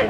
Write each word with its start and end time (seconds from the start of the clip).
Hey, 0.00 0.06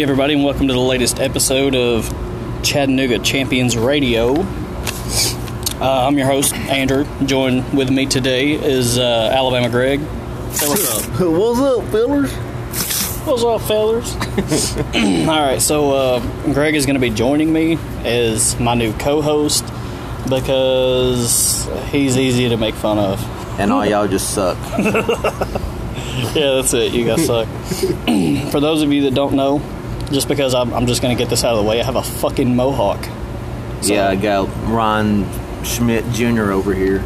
everybody, 0.00 0.34
and 0.34 0.44
welcome 0.44 0.68
to 0.68 0.74
the 0.74 0.78
latest 0.78 1.18
episode 1.18 1.74
of 1.74 2.08
Chattanooga 2.62 3.18
Champions 3.18 3.76
Radio. 3.76 4.34
Uh, 5.80 6.06
I'm 6.06 6.16
your 6.16 6.28
host, 6.28 6.54
Andrew. 6.54 7.04
Joined 7.24 7.76
with 7.76 7.90
me 7.90 8.06
today 8.06 8.52
is 8.52 8.96
uh, 8.96 9.30
Alabama 9.32 9.68
Greg. 9.68 10.00
Say 10.66 10.70
what's 10.70 10.90
up. 10.90 11.20
What's 11.20 11.60
up, 11.60 11.84
fellas? 11.92 12.32
What's 13.26 13.44
up, 13.44 13.60
fellas? 13.62 14.76
All 15.28 15.40
right, 15.40 15.60
so 15.60 15.92
uh, 15.92 16.52
Greg 16.52 16.74
is 16.74 16.86
going 16.86 16.94
to 16.94 17.00
be 17.00 17.10
joining 17.10 17.52
me 17.52 17.78
as 18.04 18.58
my 18.60 18.74
new 18.74 18.92
co-host 18.94 19.64
because 20.28 21.68
he's 21.90 22.16
easy 22.18 22.48
to 22.48 22.56
make 22.56 22.74
fun 22.74 22.98
of. 22.98 23.20
And 23.60 23.72
all 23.72 23.86
y'all 23.86 24.08
just 24.08 24.34
suck. 24.34 24.56
Yeah, 26.34 26.54
that's 26.54 26.72
it. 26.72 26.92
You 26.92 27.04
guys 27.04 27.26
suck. 27.26 27.46
For 28.50 28.58
those 28.60 28.82
of 28.82 28.90
you 28.92 29.02
that 29.02 29.14
don't 29.14 29.34
know, 29.34 29.58
just 30.10 30.28
because 30.28 30.54
I'm, 30.54 30.72
I'm 30.72 30.86
just 30.86 31.02
going 31.02 31.14
to 31.14 31.22
get 31.22 31.28
this 31.28 31.44
out 31.44 31.52
of 31.54 31.62
the 31.62 31.68
way, 31.68 31.78
I 31.80 31.84
have 31.84 31.96
a 31.96 32.02
fucking 32.02 32.56
mohawk. 32.56 33.04
So- 33.82 33.92
yeah, 33.92 34.08
I 34.08 34.16
got 34.16 34.48
Ron 34.66 35.26
Schmidt 35.62 36.04
Jr. 36.12 36.52
over 36.52 36.72
here. 36.74 37.00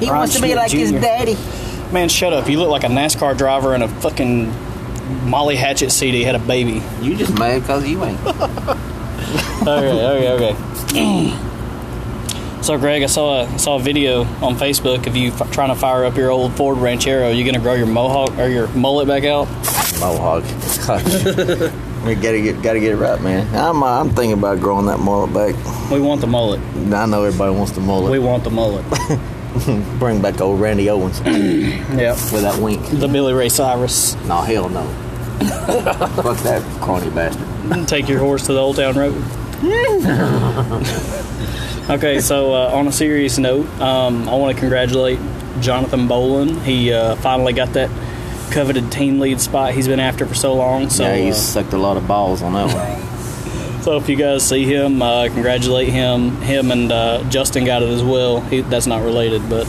He 0.00 0.08
Ron 0.08 0.18
wants 0.20 0.36
to 0.36 0.40
be 0.42 0.48
Schmidt 0.48 0.56
like 0.56 0.70
his 0.70 0.90
daddy. 0.92 1.36
Man, 1.92 2.08
shut 2.08 2.32
up. 2.32 2.48
You 2.48 2.58
look 2.58 2.68
like 2.68 2.84
a 2.84 2.88
NASCAR 2.88 3.36
driver 3.38 3.74
and 3.74 3.82
a 3.82 3.88
fucking 3.88 4.52
Molly 5.28 5.56
Hatchet 5.56 5.90
CD 5.90 6.24
had 6.24 6.34
a 6.34 6.38
baby. 6.40 6.82
You 7.00 7.16
just 7.16 7.38
mad 7.38 7.62
because 7.62 7.88
you 7.88 8.04
ain't. 8.04 8.18
okay, 9.62 10.30
okay, 10.32 10.54
okay. 10.92 12.62
so, 12.62 12.76
Greg, 12.76 13.02
I 13.04 13.06
saw 13.06 13.42
a 13.42 13.58
saw 13.58 13.76
a 13.76 13.80
video 13.80 14.24
on 14.42 14.56
Facebook 14.56 15.06
of 15.06 15.16
you 15.16 15.30
f- 15.30 15.50
trying 15.52 15.68
to 15.68 15.76
fire 15.76 16.04
up 16.04 16.16
your 16.16 16.30
old 16.30 16.54
Ford 16.54 16.78
Ranchero. 16.78 17.30
You 17.30 17.44
gonna 17.44 17.62
grow 17.62 17.74
your 17.74 17.86
mohawk 17.86 18.36
or 18.38 18.48
your 18.48 18.66
mullet 18.68 19.06
back 19.06 19.24
out? 19.24 19.46
Mohawk. 20.00 20.42
Gosh. 20.86 21.04
we 22.04 22.14
gotta 22.16 22.40
get 22.42 22.62
gotta 22.62 22.80
get 22.80 22.92
it 22.92 22.96
right, 22.96 23.20
man. 23.22 23.46
I'm 23.54 23.82
uh, 23.82 24.00
I'm 24.00 24.10
thinking 24.10 24.38
about 24.38 24.58
growing 24.58 24.86
that 24.86 24.98
mullet 24.98 25.32
back. 25.32 25.54
We 25.90 26.00
want 26.00 26.20
the 26.20 26.26
mullet. 26.26 26.60
I 26.92 27.06
know 27.06 27.22
everybody 27.22 27.54
wants 27.54 27.72
the 27.72 27.80
mullet. 27.80 28.10
We 28.10 28.18
want 28.18 28.42
the 28.42 28.50
mullet. 28.50 28.84
Bring 29.98 30.20
back 30.20 30.40
old 30.40 30.60
Randy 30.60 30.90
Owens 30.90 31.20
Yeah. 31.24 31.32
with 31.32 31.98
yep. 31.98 32.16
that 32.16 32.60
wink. 32.60 32.84
The 32.90 33.08
Billy 33.08 33.32
Ray 33.32 33.48
Cyrus. 33.48 34.14
No, 34.26 34.40
hell 34.40 34.68
no. 34.68 34.86
Fuck 35.36 36.38
that 36.38 36.62
corny 36.80 37.10
bastard. 37.10 37.88
Take 37.88 38.08
your 38.08 38.18
horse 38.18 38.46
to 38.46 38.52
the 38.52 38.60
old 38.60 38.76
town 38.76 38.96
road. 38.96 39.14
okay, 41.90 42.20
so 42.20 42.54
uh, 42.54 42.70
on 42.74 42.86
a 42.86 42.92
serious 42.92 43.38
note, 43.38 43.66
um, 43.80 44.28
I 44.28 44.34
want 44.36 44.54
to 44.54 44.60
congratulate 44.60 45.18
Jonathan 45.60 46.08
Bolin. 46.08 46.62
He 46.62 46.92
uh, 46.92 47.16
finally 47.16 47.52
got 47.52 47.72
that 47.72 47.90
coveted 48.50 48.92
team 48.92 49.18
lead 49.18 49.40
spot 49.40 49.74
he's 49.74 49.88
been 49.88 50.00
after 50.00 50.26
for 50.26 50.34
so 50.34 50.54
long. 50.54 50.90
So, 50.90 51.04
yeah, 51.04 51.16
he 51.16 51.30
uh, 51.30 51.34
sucked 51.34 51.72
a 51.72 51.78
lot 51.78 51.96
of 51.96 52.06
balls 52.06 52.42
on 52.42 52.52
that 52.52 52.72
one. 52.72 53.15
So 53.86 53.96
if 53.96 54.08
you 54.08 54.16
guys 54.16 54.46
see 54.46 54.64
him, 54.64 55.00
uh, 55.00 55.28
congratulate 55.28 55.88
him. 55.88 56.32
Him 56.40 56.72
and 56.72 56.90
uh, 56.90 57.22
Justin 57.30 57.64
got 57.64 57.84
it 57.84 57.88
as 57.88 58.02
well. 58.02 58.40
He, 58.40 58.62
that's 58.62 58.88
not 58.88 59.04
related, 59.04 59.48
but 59.48 59.64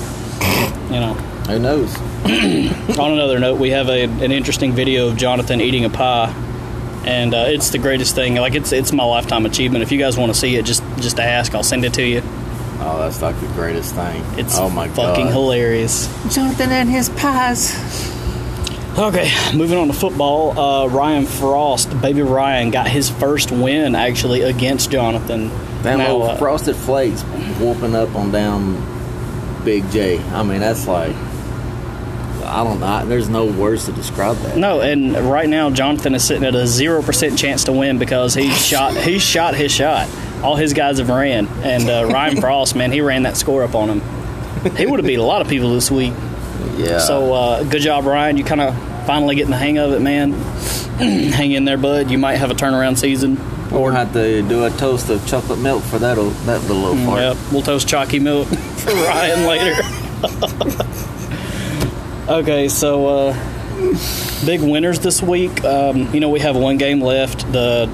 you 0.89 0.99
know. 0.99 1.13
Who 1.47 1.59
knows? 1.59 1.95
On 2.97 3.11
another 3.11 3.37
note, 3.37 3.59
we 3.59 3.69
have 3.69 3.89
a, 3.89 4.05
an 4.05 4.31
interesting 4.31 4.71
video 4.71 5.09
of 5.09 5.17
Jonathan 5.17 5.61
eating 5.61 5.85
a 5.85 5.91
pie, 5.91 6.33
and 7.05 7.35
uh, 7.35 7.45
it's 7.47 7.69
the 7.69 7.77
greatest 7.77 8.15
thing. 8.15 8.33
Like 8.37 8.55
it's 8.55 8.71
it's 8.71 8.91
my 8.91 9.03
lifetime 9.03 9.45
achievement. 9.45 9.83
If 9.83 9.91
you 9.91 9.99
guys 9.99 10.17
want 10.17 10.33
to 10.33 10.39
see 10.39 10.55
it, 10.55 10.65
just 10.65 10.81
just 10.97 11.19
ask. 11.19 11.53
I'll 11.53 11.61
send 11.61 11.85
it 11.85 11.93
to 11.93 12.03
you. 12.03 12.23
Oh, 12.79 12.97
that's 12.97 13.21
like 13.21 13.39
the 13.39 13.45
greatest 13.49 13.93
thing. 13.93 14.23
It's 14.39 14.57
oh 14.57 14.71
my 14.71 14.87
fucking 14.87 15.25
god. 15.25 15.31
hilarious. 15.31 16.07
Jonathan 16.33 16.71
and 16.71 16.89
his 16.89 17.09
pies. 17.09 18.16
Okay, 18.97 19.31
moving 19.53 19.77
on 19.77 19.87
to 19.87 19.93
football. 19.93 20.57
Uh, 20.57 20.87
Ryan 20.87 21.27
Frost, 21.27 22.01
baby 22.01 22.23
Ryan, 22.23 22.71
got 22.71 22.87
his 22.87 23.11
first 23.11 23.51
win 23.51 23.93
actually 23.93 24.41
against 24.41 24.89
Jonathan. 24.89 25.49
Them 25.83 25.99
Now, 25.99 26.17
little 26.17 26.35
frosted 26.37 26.75
flakes 26.75 27.21
whooping 27.59 27.93
up 27.95 28.15
on 28.15 28.31
down 28.31 29.63
Big 29.63 29.87
J. 29.91 30.17
I 30.17 30.41
mean, 30.41 30.61
that's 30.61 30.87
like 30.87 31.15
I 32.43 32.63
don't 32.63 32.79
know. 32.79 33.05
There's 33.05 33.29
no 33.29 33.45
words 33.45 33.85
to 33.85 33.91
describe 33.91 34.37
that. 34.37 34.57
no, 34.57 34.81
and 34.81 35.15
right 35.29 35.47
now 35.47 35.69
Jonathan 35.69 36.15
is 36.15 36.25
sitting 36.25 36.43
at 36.43 36.55
a 36.55 36.65
zero 36.65 37.03
percent 37.03 37.37
chance 37.37 37.65
to 37.65 37.73
win 37.73 37.99
because 37.99 38.33
he 38.33 38.49
shot 38.49 38.97
he 38.97 39.19
shot 39.19 39.53
his 39.53 39.71
shot. 39.71 40.09
All 40.41 40.55
his 40.55 40.73
guys 40.73 40.97
have 40.97 41.09
ran, 41.09 41.45
and 41.61 41.87
uh, 41.87 42.05
Ryan 42.11 42.41
Frost, 42.41 42.75
man, 42.75 42.91
he 42.91 43.01
ran 43.01 43.23
that 43.23 43.37
score 43.37 43.61
up 43.61 43.75
on 43.75 43.99
him. 43.99 44.75
He 44.75 44.87
would 44.87 44.99
have 44.99 45.05
beat 45.05 45.19
a 45.19 45.23
lot 45.23 45.41
of 45.41 45.47
people 45.47 45.71
this 45.75 45.91
week. 45.91 46.13
Yeah. 46.77 46.97
So 46.99 47.33
uh, 47.33 47.63
good 47.63 47.81
job, 47.81 48.05
Ryan. 48.05 48.37
You 48.37 48.43
kind 48.43 48.61
of 48.61 48.86
finally 49.07 49.35
getting 49.35 49.51
the 49.51 49.57
hang 49.57 49.77
of 49.77 49.93
it, 49.93 50.01
man. 50.01 50.33
hang 50.97 51.53
in 51.53 51.63
there, 51.63 51.77
bud. 51.77 52.11
You 52.11 52.17
might 52.17 52.35
have 52.35 52.51
a 52.51 52.53
turnaround 52.53 52.97
season. 52.97 53.37
we're 53.71 53.91
gonna 53.91 53.99
have 53.99 54.13
to 54.13 54.41
do 54.41 54.65
a 54.65 54.69
toast 54.71 55.09
of 55.09 55.25
chocolate 55.25 55.59
milk 55.59 55.81
for 55.83 55.97
that 55.97 56.17
old, 56.17 56.33
that 56.43 56.61
little 56.63 56.87
old 56.87 56.97
part. 57.05 57.21
Yep, 57.21 57.37
we'll 57.53 57.61
toast 57.61 57.87
chalky 57.87 58.19
milk 58.19 58.47
for 58.77 58.91
Ryan 58.91 59.47
later. 59.47 59.81
okay, 62.29 62.67
so 62.67 63.07
uh, 63.07 64.45
big 64.45 64.59
winners 64.59 64.99
this 64.99 65.23
week. 65.23 65.63
Um, 65.63 66.13
you 66.13 66.19
know, 66.19 66.29
we 66.29 66.41
have 66.41 66.57
one 66.57 66.77
game 66.77 66.99
left 66.99 67.49
the 67.53 67.89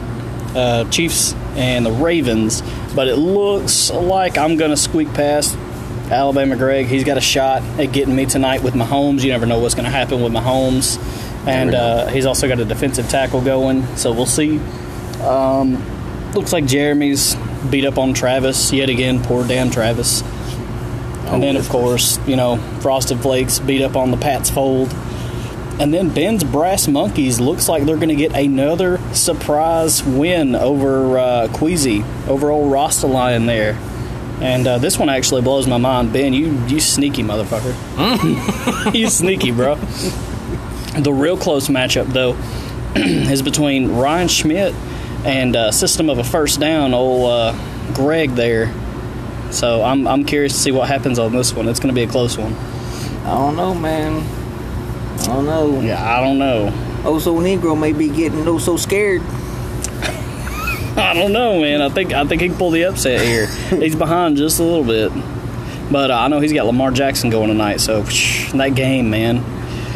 uh, 0.56 0.90
Chiefs 0.90 1.34
and 1.56 1.86
the 1.86 1.92
Ravens, 1.92 2.64
but 2.96 3.08
it 3.08 3.18
looks 3.18 3.92
like 3.92 4.40
I'm 4.40 4.58
going 4.58 4.72
to 4.72 4.78
squeak 4.78 5.14
past 5.14 5.56
Alabama 6.12 6.56
Greg. 6.56 6.88
He's 6.88 7.04
got 7.04 7.18
a 7.18 7.22
shot 7.22 7.62
at 7.80 7.92
getting 7.92 8.16
me 8.16 8.26
tonight 8.26 8.64
with 8.64 8.74
Mahomes. 8.74 9.24
You 9.24 9.32
never 9.32 9.46
know 9.46 9.60
what's 9.60 9.76
going 9.76 9.86
to 9.86 9.92
happen 9.92 10.22
with 10.22 10.34
Mahomes. 10.34 10.98
And 11.48 11.74
uh, 11.74 12.08
he's 12.08 12.26
also 12.26 12.48
got 12.48 12.60
a 12.60 12.66
defensive 12.66 13.10
tackle 13.10 13.42
going, 13.42 13.86
so 13.98 14.14
we'll 14.14 14.26
see. 14.26 14.60
Um, 15.22 15.84
looks 16.34 16.54
like 16.54 16.66
Jeremy's 16.66 17.36
beat 17.70 17.86
up 17.86 17.98
on 17.98 18.14
Travis 18.14 18.72
yet 18.72 18.90
again. 18.90 19.22
Poor 19.24 19.46
damn 19.46 19.70
Travis. 19.70 20.22
And 21.26 21.42
then, 21.42 21.56
of 21.56 21.68
course, 21.70 22.20
you 22.28 22.36
know, 22.36 22.58
Frosted 22.82 23.20
Flakes 23.20 23.60
beat 23.60 23.82
up 23.82 23.96
on 23.96 24.12
the 24.12 24.18
Pats 24.18 24.50
fold. 24.50 24.94
And 25.80 25.92
then 25.92 26.14
Ben's 26.14 26.44
Brass 26.44 26.88
Monkeys 26.88 27.40
looks 27.40 27.68
like 27.68 27.86
they're 27.86 27.96
going 27.96 28.10
to 28.10 28.16
get 28.16 28.36
another 28.36 29.00
surprise 29.14 30.04
win 30.04 30.56
over 30.56 31.18
uh, 31.18 31.48
Queasy, 31.52 32.04
over 32.28 32.52
old 32.52 32.72
Rasta 32.72 33.08
Lion 33.08 33.48
there. 33.48 33.74
And 34.42 34.68
uh, 34.68 34.78
this 34.78 34.98
one 34.98 35.10
actually 35.10 35.42
blows 35.42 35.68
my 35.68 35.78
mind. 35.78 36.12
Ben, 36.12 36.34
you, 36.34 36.52
you 36.68 36.80
sneaky 36.80 37.24
motherfucker. 37.24 38.94
you 38.94 39.10
sneaky, 39.10 39.52
bro. 39.52 39.76
The 39.76 41.14
real 41.14 41.38
close 41.38 41.70
matchup, 41.70 42.08
though, 42.08 42.36
is 42.96 43.42
between 43.42 43.96
Ryan 43.96 44.28
Schmidt 44.28 44.74
and 45.26 45.56
uh, 45.56 45.72
System 45.72 46.10
of 46.10 46.18
a 46.18 46.24
First 46.24 46.60
Down, 46.60 46.94
old 46.94 47.32
uh, 47.32 47.94
Greg 47.94 48.32
there. 48.32 48.74
So 49.52 49.84
I'm, 49.84 50.08
I'm 50.08 50.26
curious 50.26 50.54
to 50.54 50.60
see 50.60 50.72
what 50.72 50.88
happens 50.88 51.20
on 51.20 51.32
this 51.32 51.54
one. 51.54 51.68
It's 51.68 51.80
going 51.80 51.94
to 51.94 51.96
be 51.96 52.04
a 52.04 52.12
close 52.12 52.38
one. 52.38 52.54
I 53.24 53.36
don't 53.36 53.56
know, 53.56 53.74
man. 53.74 54.22
I 55.22 55.26
don't 55.28 55.46
know. 55.46 55.80
Yeah, 55.80 56.04
I 56.04 56.22
don't 56.22 56.40
know. 56.40 56.72
Oh, 57.06 57.20
so 57.20 57.36
Negro 57.36 57.80
may 57.80 57.94
be 57.94 58.10
getting 58.10 58.48
oh 58.48 58.58
so 58.58 58.78
scared. 58.78 59.22
I 60.98 61.14
don't 61.14 61.32
know, 61.32 61.60
man. 61.60 61.82
I 61.82 61.90
think 61.90 62.14
I 62.14 62.26
think 62.26 62.42
he 62.42 62.50
can 62.50 62.58
pull 62.58 62.72
the 62.72 62.86
upset 62.86 63.22
here. 63.22 63.48
he's 63.80 63.96
behind 63.96 64.38
just 64.38 64.60
a 64.60 64.64
little 64.64 64.84
bit, 64.84 65.12
but 65.92 66.12
uh, 66.12 66.20
I 66.20 66.28
know 66.28 66.40
he's 66.40 66.54
got 66.54 66.66
Lamar 66.66 66.92
Jackson 66.92 67.30
going 67.30 67.48
tonight. 67.48 67.78
So 67.78 68.04
that 68.04 68.76
game, 68.76 69.10
man. 69.10 69.38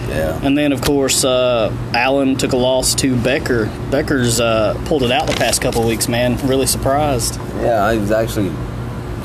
Yeah. 0.09 0.39
And 0.41 0.57
then, 0.57 0.71
of 0.71 0.81
course, 0.81 1.23
uh, 1.25 1.71
Allen 1.93 2.37
took 2.37 2.53
a 2.53 2.57
loss 2.57 2.95
to 2.95 3.15
Becker. 3.21 3.65
Becker's 3.91 4.39
uh, 4.39 4.81
pulled 4.85 5.03
it 5.03 5.11
out 5.11 5.27
the 5.27 5.33
past 5.33 5.61
couple 5.61 5.85
weeks, 5.85 6.07
man. 6.07 6.37
Really 6.47 6.65
surprised. 6.65 7.35
Yeah, 7.57 7.83
I 7.83 7.97
was 7.97 8.11
actually 8.11 8.51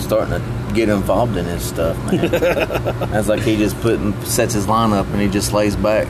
starting 0.00 0.34
to 0.34 0.74
get 0.74 0.88
involved 0.88 1.36
in 1.36 1.44
his 1.44 1.62
stuff, 1.62 1.96
man. 2.12 2.30
That's 3.10 3.28
like 3.28 3.42
he 3.42 3.56
just 3.56 3.80
put 3.80 4.00
and 4.00 4.14
sets 4.26 4.54
his 4.54 4.66
lineup 4.66 5.06
and 5.12 5.20
he 5.20 5.28
just 5.28 5.52
lays 5.52 5.76
back. 5.76 6.08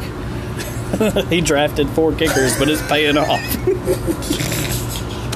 he 1.29 1.41
drafted 1.41 1.89
four 1.91 2.15
kickers, 2.15 2.59
but 2.59 2.69
it's 2.69 2.83
paying 2.89 3.17
off. 3.17 4.72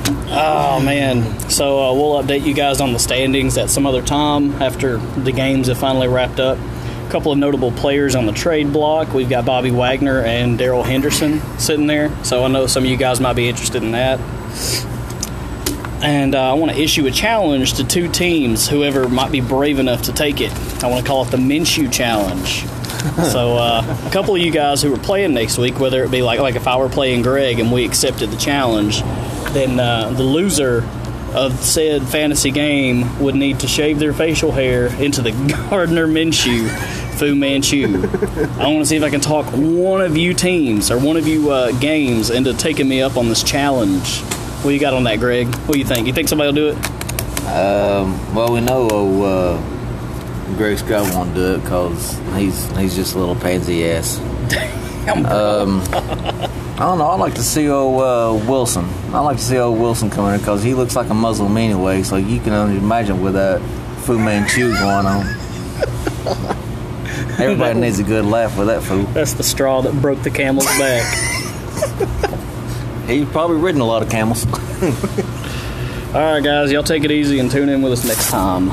Oh 0.08 0.80
man! 0.84 1.50
So 1.50 1.80
uh, 1.80 1.92
we'll 1.94 2.22
update 2.22 2.44
you 2.44 2.54
guys 2.54 2.80
on 2.80 2.92
the 2.92 2.98
standings 2.98 3.58
at 3.58 3.70
some 3.70 3.86
other 3.86 4.02
time 4.02 4.52
after 4.62 4.98
the 4.98 5.32
games 5.32 5.66
have 5.66 5.78
finally 5.78 6.06
wrapped 6.06 6.38
up. 6.38 6.58
A 6.58 7.10
couple 7.10 7.32
of 7.32 7.38
notable 7.38 7.72
players 7.72 8.14
on 8.14 8.26
the 8.26 8.32
trade 8.32 8.72
block. 8.72 9.12
We've 9.12 9.28
got 9.28 9.44
Bobby 9.44 9.70
Wagner 9.70 10.20
and 10.20 10.58
Darrell 10.58 10.84
Henderson 10.84 11.40
sitting 11.58 11.86
there. 11.86 12.12
So 12.24 12.44
I 12.44 12.48
know 12.48 12.66
some 12.66 12.84
of 12.84 12.90
you 12.90 12.96
guys 12.96 13.20
might 13.20 13.34
be 13.34 13.48
interested 13.48 13.82
in 13.82 13.92
that. 13.92 14.20
And 16.02 16.34
uh, 16.34 16.50
I 16.50 16.52
want 16.52 16.70
to 16.72 16.78
issue 16.80 17.06
a 17.06 17.10
challenge 17.10 17.74
to 17.74 17.84
two 17.84 18.08
teams, 18.08 18.68
whoever 18.68 19.08
might 19.08 19.32
be 19.32 19.40
brave 19.40 19.78
enough 19.78 20.02
to 20.02 20.12
take 20.12 20.40
it. 20.40 20.52
I 20.84 20.88
want 20.88 21.04
to 21.04 21.08
call 21.08 21.24
it 21.24 21.30
the 21.30 21.36
Minshew 21.36 21.92
Challenge. 21.92 22.64
so 23.30 23.56
uh, 23.56 24.02
a 24.06 24.10
couple 24.10 24.34
of 24.36 24.40
you 24.40 24.52
guys 24.52 24.82
who 24.82 24.94
are 24.94 24.98
playing 24.98 25.34
next 25.34 25.58
week, 25.58 25.80
whether 25.80 26.04
it 26.04 26.10
be 26.10 26.22
like 26.22 26.38
like 26.38 26.54
if 26.54 26.66
I 26.68 26.76
were 26.76 26.88
playing 26.88 27.22
Greg 27.22 27.58
and 27.58 27.72
we 27.72 27.84
accepted 27.84 28.30
the 28.30 28.36
challenge, 28.36 29.02
then 29.56 29.80
uh, 29.80 30.10
the 30.10 30.22
loser 30.22 30.86
of 31.34 31.58
said 31.60 32.02
fantasy 32.02 32.50
game 32.50 33.18
would 33.18 33.34
need 33.34 33.60
to 33.60 33.66
shave 33.66 33.98
their 33.98 34.12
facial 34.12 34.52
hair 34.52 34.86
into 35.02 35.22
the 35.22 35.32
Gardner 35.70 36.06
Minshew 36.06 36.68
Fu 37.18 37.34
Manchu. 37.34 38.06
I 38.58 38.66
want 38.68 38.80
to 38.80 38.86
see 38.86 38.96
if 38.96 39.02
I 39.02 39.08
can 39.08 39.20
talk 39.20 39.46
one 39.46 40.02
of 40.02 40.16
you 40.16 40.34
teams 40.34 40.90
or 40.90 40.98
one 40.98 41.16
of 41.16 41.26
you 41.26 41.50
uh, 41.50 41.72
games 41.72 42.28
into 42.28 42.52
taking 42.52 42.86
me 42.86 43.00
up 43.00 43.16
on 43.16 43.28
this 43.28 43.42
challenge. 43.42 44.20
What 44.62 44.72
you 44.72 44.78
got 44.80 44.92
on 44.92 45.04
that, 45.04 45.20
Greg? 45.20 45.46
What 45.46 45.72
do 45.72 45.78
you 45.78 45.86
think? 45.86 46.06
You 46.06 46.12
think 46.12 46.28
somebody 46.28 46.48
will 46.48 46.54
do 46.54 46.68
it? 46.68 47.46
Um, 47.46 48.34
well, 48.34 48.52
we 48.52 48.60
know 48.60 49.22
uh, 49.22 50.56
Greg 50.56 50.78
Scott 50.78 51.14
won't 51.14 51.34
do 51.34 51.54
it 51.54 51.62
because 51.62 52.18
he's 52.34 52.70
he's 52.76 52.94
just 52.94 53.14
a 53.14 53.18
little 53.18 53.36
pansy 53.36 53.88
ass. 53.88 54.20
Um, 55.06 55.82
I 56.76 56.80
don't 56.80 56.98
know. 56.98 57.08
I'd 57.08 57.20
like 57.20 57.34
to 57.36 57.42
see 57.42 57.70
old 57.70 58.02
uh, 58.02 58.46
Wilson. 58.46 58.84
I'd 59.14 59.20
like 59.20 59.38
to 59.38 59.42
see 59.42 59.56
old 59.56 59.80
Wilson 59.80 60.10
come 60.10 60.30
in 60.34 60.38
because 60.38 60.62
he 60.62 60.74
looks 60.74 60.94
like 60.94 61.08
a 61.08 61.14
Muslim 61.14 61.56
anyway. 61.56 62.02
So 62.02 62.16
you 62.16 62.38
can 62.38 62.52
only 62.52 62.76
imagine 62.76 63.22
with 63.22 63.32
that 63.32 63.62
Fu 64.00 64.18
Manchu 64.18 64.74
going 64.74 65.06
on. 65.06 65.26
Everybody 67.40 67.80
needs 67.80 67.98
a 67.98 68.02
good 68.02 68.26
laugh 68.26 68.58
with 68.58 68.66
that 68.66 68.82
fool. 68.82 69.04
That's 69.04 69.32
the 69.32 69.42
straw 69.42 69.80
that 69.82 69.94
broke 70.02 70.22
the 70.22 70.30
camel's 70.30 70.66
back. 70.78 71.02
He's 73.06 73.26
probably 73.30 73.56
ridden 73.56 73.80
a 73.80 73.86
lot 73.86 74.02
of 74.02 74.10
camels. 74.10 74.44
All 76.14 76.20
right, 76.20 76.44
guys, 76.44 76.70
y'all 76.70 76.82
take 76.82 77.04
it 77.04 77.10
easy 77.10 77.38
and 77.38 77.50
tune 77.50 77.70
in 77.70 77.80
with 77.80 77.92
us 77.92 78.06
next 78.06 78.28
time. 78.30 78.68